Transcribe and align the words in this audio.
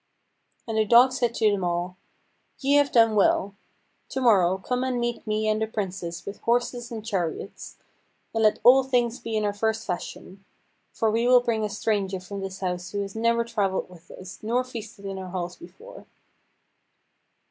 And 0.67 0.79
the 0.79 0.85
dog 0.85 1.11
said 1.11 1.35
to 1.35 1.51
them 1.51 1.63
all: 1.63 1.95
"Ye 2.57 2.73
have 2.77 2.91
done 2.91 3.15
well. 3.15 3.53
To 4.09 4.19
morrow 4.19 4.57
come 4.57 4.83
and 4.83 4.99
meet 4.99 5.27
me 5.27 5.47
and 5.47 5.61
the 5.61 5.67
Princess 5.67 6.25
with 6.25 6.39
horses 6.41 6.91
and 6.91 7.05
chariots, 7.05 7.77
and 8.33 8.41
let 8.41 8.57
all 8.63 8.81
things 8.83 9.19
be 9.19 9.37
in 9.37 9.45
our 9.45 9.53
first 9.53 9.85
fashion: 9.85 10.43
for 10.91 11.11
we 11.11 11.27
will 11.27 11.39
bring 11.41 11.63
a 11.63 11.69
stranger 11.69 12.19
from 12.19 12.39
this 12.41 12.61
house 12.61 12.89
who 12.89 13.01
has 13.03 13.15
never 13.15 13.43
travelled 13.43 13.91
with 13.91 14.09
us, 14.09 14.39
nor 14.41 14.63
feasted 14.63 15.05
in 15.05 15.19
our 15.19 15.29
halls 15.29 15.55
before." 15.57 16.07